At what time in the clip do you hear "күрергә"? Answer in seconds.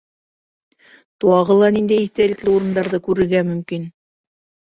3.09-3.43